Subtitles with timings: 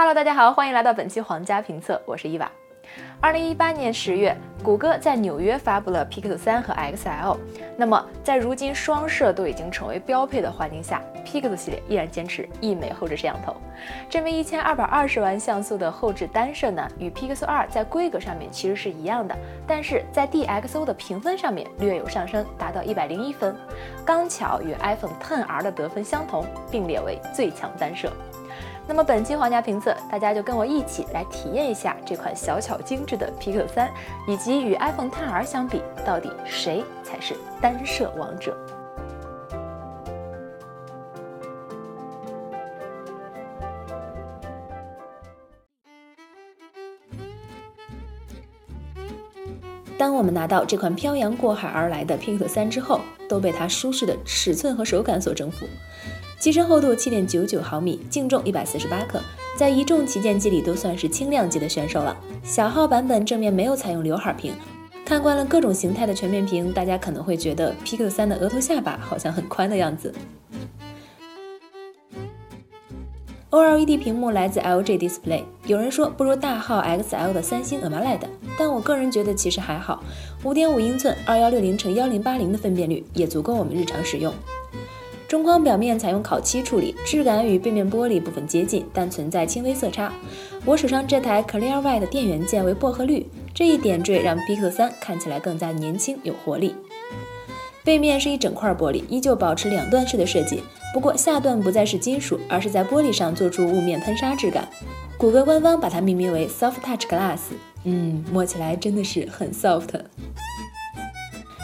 [0.00, 2.50] Hello，大家好，欢迎来到本期皇家评测，我是伊娃。
[3.20, 7.36] 二零一八年十月，谷歌在纽约发布了 Pixel 3和 XL。
[7.76, 13.54] 那么，在如今双摄都已经成为标配的环境下，Pixel 系列依然坚持一美后置摄像头。
[14.08, 19.36] 这枚一千二百二十万像素的后置单摄呢，与 Pixel 2在规格上面其实是一样的，
[19.66, 23.54] 但是在 DxO 的评分上面略有上升，达到一百零一分，
[24.02, 28.10] 刚巧与 iPhone 10R 的得分相同，并列为最强单摄。
[28.90, 33.88] 那么本期皇家评测，大家就跟我一起来体验一下这款小巧精致的 Pixel 3，
[34.26, 38.52] 以及与 iPhone 10R 相比，到底谁才是单摄王者？
[49.96, 55.64] 当我们拿到这款漂洋过海而来的 Pixel 3之后，都被它舒适的尺寸和手感所征服。
[56.40, 59.20] 机身厚度七点九九毫米，净重一百四十八克，
[59.58, 62.16] 在一众旗舰机里都算是轻量级的选手了。
[62.42, 64.54] 小号版本正面没有采用刘海屏，
[65.04, 70.14] 看惯了各种形态的全面屏，大家可能会觉得 Pixel 3的额头下巴好像很宽的样子。
[73.50, 78.20] OLED 屏幕来自 LG Display，有人说不如大号 XL 的三星 AMOLED，
[78.58, 80.02] 但我个人觉得其实还好。
[80.44, 84.32] 五点五英寸，二幺六零乘幺零八零的分辨率也足够我们日常使用。
[85.30, 90.12] 中框表面采用烤漆处理，质感与背面玻璃部分接近，但存在轻微色差。
[90.64, 96.74] 我手上这台 Clear White 的电源键为薄荷绿，这一点缀让 Pixel 3看起来更加年轻有活力。
[97.84, 104.66] 背面是一整块玻璃，依旧保持两段式的设计，不过下段不再是金属，而是在玻璃上做出雾面喷砂质感。
[105.16, 107.38] 谷歌官方把它命名为 Soft Touch Glass，
[107.84, 109.90] 嗯，摸起来真的是很 soft。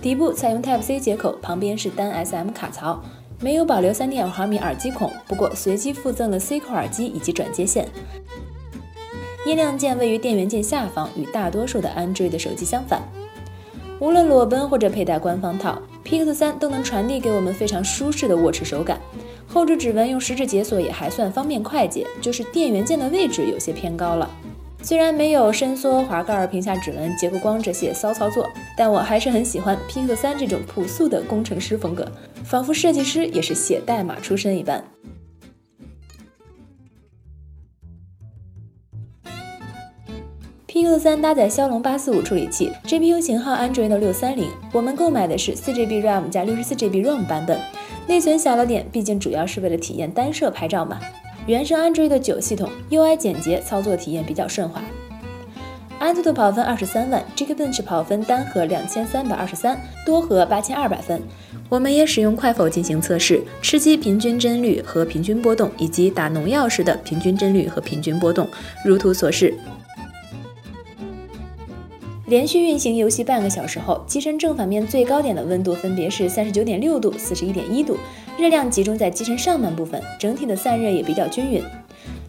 [0.00, 3.02] 底部采用 Type C 接口，旁边是单 SM 卡槽。
[3.40, 7.88] 没有保留三点五毫米耳机孔，不过随机附赠了 C 口耳机以及转接线。
[9.46, 13.00] 音量键位于电源键下方，与大多数的 Android 手机相反。
[14.00, 19.00] 无论裸奔或者佩戴官方套，Pixel 3都能传递给我们非常舒适的握持手感。
[19.46, 24.28] 后置指纹用食指解锁也还算方便快捷，就是电源键的位置有些偏高了。
[24.80, 32.10] 虽然没有伸缩滑盖、屏下指纹、结构光这些骚操作，但我还是很喜欢 Pixel 3这种朴素的工程师风格，
[32.44, 34.82] 仿佛设计师也是写代码出身一般。
[40.68, 47.60] Pixel 3搭载骁龙八四五处理器，GPU 型号 Android 六三零，我们购买的是四 GB RAM 加六十四 GB ROM 版本，
[48.06, 51.00] 内存小了点，毕竟主要是为了体验单摄拍照嘛。
[51.48, 54.82] 原生 Android 九系统，UI 简洁，操作体验比较顺滑。
[55.98, 61.22] 安兔兔跑分二十三万，Geekbench 跑分单核两千三百二十三，多核八千二百分。
[61.70, 68.46] 我们也使用快否进行测试，吃鸡平均帧率和平均波动，以及打农药时的平均帧率和平均波动，
[68.84, 69.54] 如图所示。
[72.26, 77.96] 连续运行游戏半个小时后，机身正反面最高点的温度分别是三十九点六度、四十一点一度，
[78.38, 81.60] 热量集中在机身上半部分，整体的散热也比较均匀。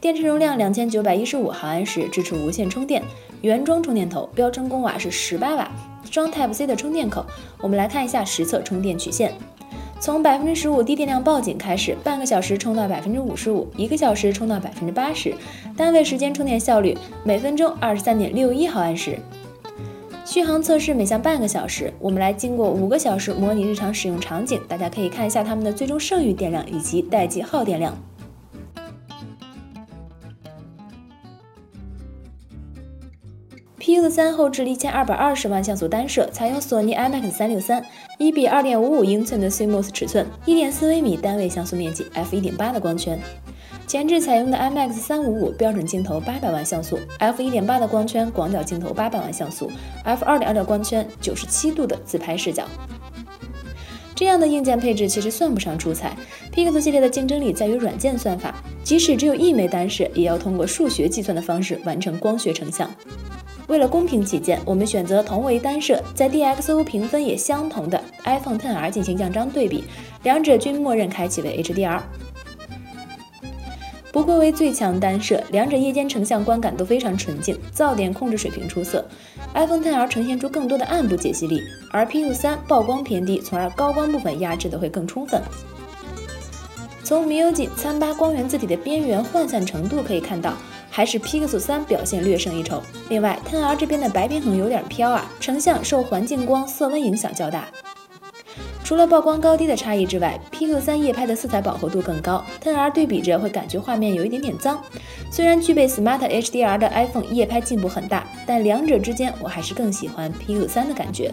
[0.00, 3.02] 电池容量两千九百一十五毫安时，支持无线充电，
[3.42, 5.70] 原装充电头，标称功瓦是十八瓦，
[6.10, 7.26] 双 Type C 的充电口。
[7.60, 9.34] 我们来看一下实测充电曲线，
[10.00, 15.34] 从百分之十五低电量报警开始，半个小时充到百分之五十五，一个小时充到百分之八十，
[15.76, 19.18] 单位时间充电效率每分钟二十三点六一毫安时。
[20.30, 28.00] 续航测试每项半个小时，我们来经过五个小时模拟日常使用场景，大家可以看一下它们的最终剩余电量以及待机耗电量。
[33.80, 37.84] Pixel 3后置一千二百二十万像素单摄，采用索尼 IMX 三六三，
[38.20, 43.18] 一比二点五五英寸的 CMOS 尺寸，一点四微米单位像素面积，f 一点八的光圈。
[43.90, 49.68] 前置采用的 IMX 三五五标准镜头八百万像素，f 一点八的光圈广角镜头八百万像素
[50.04, 52.62] ，f 二点二的光圈九十七度的自拍视角。
[54.14, 56.16] 这样的硬件配置其实算不上出彩。
[56.54, 62.88] Pixel 系列的竞争力在于软件算法，即使只有一枚单摄，也要通过数学计算的方式完成光学成像。
[63.66, 69.82] 为了公平起见，我们选择同为单摄，在 DxO 评分也相同的 iPhone 10R 进行样张对比，
[70.22, 72.00] 两者均默认开启为 HDR。
[74.12, 79.06] 不愧为最强单摄，两者夜间成像观感都非常纯净，噪点控制水平出色。
[79.54, 81.62] iPhone 10R 呈现出更多的暗部解析力，
[81.92, 85.40] 而 Pixel 3曝光偏低，从而高光部分压制的会更充分。
[87.04, 90.54] 从 MIUI 参八光源字体的边缘涣散程度可以看到，
[90.90, 92.82] 还是 Pixel 3表现略胜一筹。
[93.08, 97.68] 另外，10R 这边的白平衡有点飘啊，成像受环境光色温影响较大。
[98.90, 104.82] 除了曝光高低的差异之外，Pixel 3夜拍的色彩饱和度更高，Ten R 对比着会感觉画面有一点点脏。
[105.30, 111.32] 虽然具备 Smart HDR 的 iPhone 夜拍进步很大，但两者之间我还是更喜欢 Pixel 3的感觉。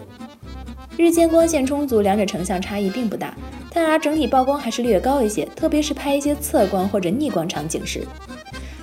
[0.96, 3.34] 日间光线充足，两者成像差异并不大。
[3.74, 8.06] Ten R 整体曝光还是略高一些，特别是拍一些侧光或者逆光场景时。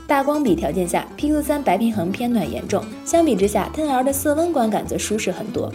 [0.05, 5.71] 大光比条件下，Pixel 3白平衡偏暖严重，相比之下，Ten R 的色温观感则舒适很多。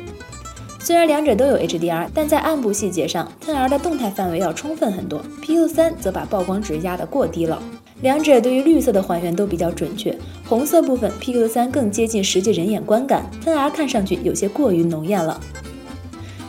[0.90, 7.62] 虽然两者都有 HDR，但在暗部细节上，Ten R 的动态范围要充分很多，Pixel 3则把曝光值压得过低了。
[8.02, 10.12] 两者对于绿色的还原都比较准确，
[10.48, 15.40] 红色部分 Pixel 3更接近实际人眼观感，Ten R 看上去有些过于浓艳了。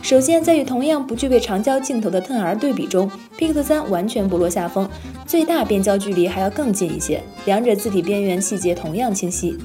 [0.02, 3.08] 首先，在与同样不具备长焦镜头的 Ten R 对比中
[3.38, 4.88] ，Pixel 3完全不落下风，
[5.24, 9.56] 最大变焦距离还要更近一些，两者字体边缘细节同样清晰。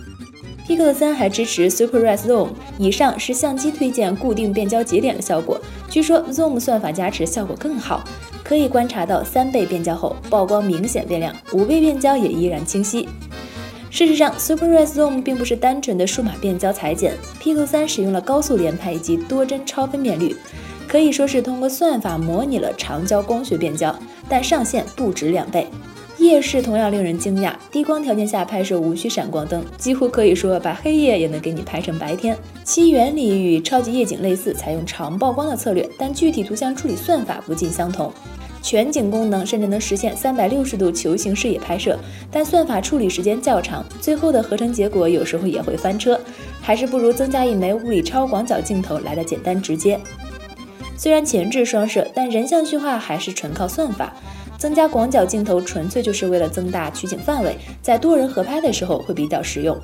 [0.68, 5.58] Pixel 3还支持 Super Res Zoom，以上是相机推荐固定变焦节点的效果，
[5.90, 8.04] 据说 Zoom 算法加持效果更好，
[8.44, 13.08] 可以观察到三倍变焦后曝光明显变亮，五倍变焦也依然清晰。
[13.90, 20.36] 事实上，Super Res Zoom 并不是单纯的数码变焦裁剪，Pixel 3使用了高速连拍以及多帧超分辨率，
[20.86, 23.98] 可以说是通过算法模拟了长焦光学变焦，
[24.28, 25.66] 但上限不止两倍。
[26.20, 32.36] 夜视同样令人惊讶，低光条件下拍摄无需闪光灯，几乎可以说把黑夜也能给你拍成白天。
[32.64, 38.12] 其原理与超级夜景类似，采用长曝光的策略，但具体图像处理算法不尽相同。
[38.62, 41.98] 全景功能甚至能实现三百六十度球形视野拍摄，
[42.32, 46.20] 但算法处理时间较长，最后的合成结果有时候也会翻车，
[46.60, 50.00] 还是不如增加一枚物理超广角镜头来的简单直接。
[50.98, 54.14] 虽然前置双摄，但人像虚化还是纯靠算法，
[54.58, 59.80] 增加广角镜头纯粹就是为了增大取景范围，在多人合拍的时候会比较实用。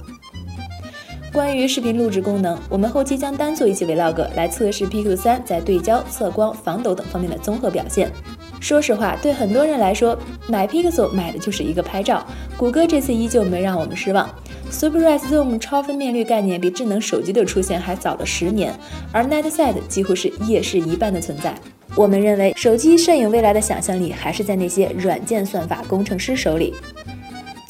[1.31, 8.12] 关于视频录制功能，我们后期将单做一期 Vlog 来测试 Pixel 3在对焦、测光、防抖等方面的综合表现。
[8.59, 10.18] 说实话，对很多人来说，
[10.48, 12.25] 买 Pixel 买的就是一个拍照。
[12.56, 14.30] 谷歌这次依旧没让我们失望。
[14.74, 18.74] Super Res Zoom 超分辨率概念比智能手机的出现还早了十年，
[19.12, 21.54] 而 Night Sight 几乎是夜视一半的存在。
[21.96, 26.74] 我们认为，手机摄影未来的想象力还是在那些软件算法工程师手里。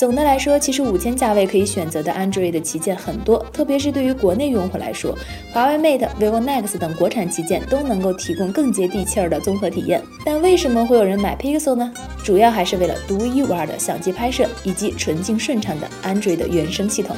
[0.03, 5.17] 总的来说，其实五千价位可以选择的 Android 的旗舰很多，特别是对于国内用户来说，
[5.53, 10.01] 华为 Mate、vivo Nex 等国产旗舰都能够提供更接地气儿的综合体验。
[10.25, 11.89] 但为什么会有人买 Pixel 呢？
[12.21, 17.15] 主要还是为了独一无二的相机拍摄以及纯净顺畅的 Android 原生系统。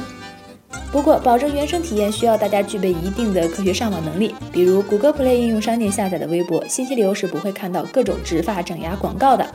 [0.92, 9.46] 不过，保证原生体验需要大家具备一定的科学上网能力，比如谷歌 Play 应用商店下载的微博信息流是不会看到各种植发整牙广告的。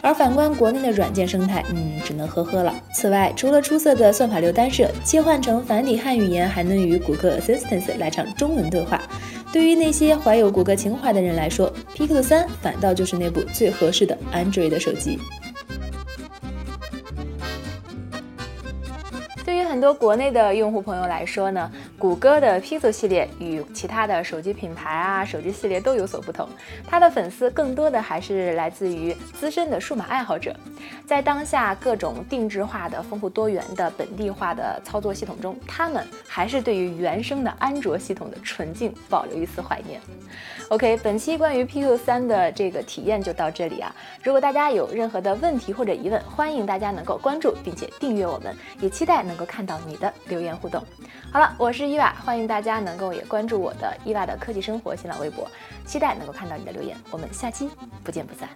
[0.00, 2.74] 而反观国内的软件生态，嗯，只能呵呵了。
[2.92, 9.02] 此外，除了出色的算法流单摄，切换成繁体汉语言还能与谷歌 Assistant 来场中文对话。
[9.52, 15.18] 对于那些怀有谷歌情怀的人来说，Pixel 3反倒就是那部最合适的 Android 手机。
[19.78, 26.48] 很多国内的用户朋友来说呢，谷歌的 Pixel 系列与其他的手机品牌啊、手机系列都有所不同。
[26.84, 30.52] 它的粉丝更多的还是来自于资深的数码爱好者，
[31.06, 40.00] 在当下各种定制化的、丰富多元的、本地化的操作系统中，他们还是对于原生的安卓系统的纯净保留一丝怀念。
[40.70, 43.94] OK，本期关于 Pixel 三的这个体验就到这里啊。
[44.24, 49.67] 如果大家有任何的问题或者疑问，欢迎大家能够关注并且订阅我们，也期待能够看。
[49.68, 50.82] 到你的留言互动，
[51.30, 55.46] 好了，我是伊娃，欢迎大家能够也关注我的伊娃的科技生活新浪微博，
[55.84, 57.70] 期待能够看到你的留言，我们下期
[58.02, 58.48] 不见不散。